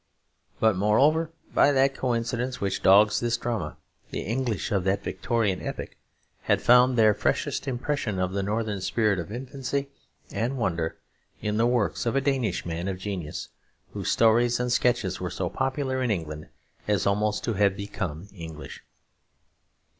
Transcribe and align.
But, 0.59 0.75
moreover, 0.75 1.29
by 1.53 1.71
that 1.71 1.93
coincidence 1.95 2.59
which 2.59 2.81
dogs 2.81 3.19
this 3.19 3.37
drama, 3.37 3.77
the 4.09 4.21
English 4.21 4.71
of 4.71 4.83
that 4.85 5.03
Victorian 5.03 5.61
epoch 5.61 5.95
had 6.41 6.59
found 6.59 6.97
their 6.97 7.13
freshest 7.13 7.67
impression 7.67 8.17
of 8.17 8.31
the 8.33 8.41
northern 8.41 8.81
spirit 8.81 9.19
of 9.19 9.31
infancy 9.31 9.89
and 10.31 10.57
wonder 10.57 10.97
in 11.39 11.57
the 11.57 11.67
works 11.67 12.07
of 12.07 12.15
a 12.15 12.19
Danish 12.21 12.65
man 12.65 12.87
of 12.87 12.97
genius, 12.97 13.49
whose 13.93 14.09
stories 14.09 14.59
and 14.59 14.71
sketches 14.71 15.19
were 15.21 15.29
so 15.29 15.49
popular 15.51 16.01
in 16.01 16.09
England 16.09 16.47
as 16.87 17.05
almost 17.05 17.43
to 17.43 17.53
have 17.53 17.77
become 17.77 18.27
English. 18.33 18.81